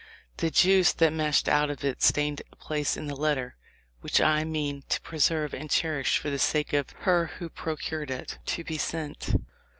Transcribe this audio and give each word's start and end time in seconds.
The 0.37 0.49
juice 0.49 0.93
that 0.93 1.13
mashed 1.13 1.47
out 1.47 1.69
of 1.69 1.83
it 1.85 2.01
stained 2.01 2.41
a 2.51 2.55
place 2.55 2.97
in 2.97 3.05
the 3.05 3.13
letter, 3.15 3.55
which 3.99 4.19
I 4.19 4.43
mean 4.43 4.81
to 4.89 4.99
preserve 5.01 5.53
and 5.53 5.69
cherish 5.69 6.17
for 6.17 6.31
the 6.31 6.39
sake 6.39 6.73
of 6.73 6.89
her 7.01 7.27
who 7.37 7.49
procured 7.49 8.09
it 8.09 8.39
to 8.47 8.63
be 8.63 8.79
sent. 8.79 9.35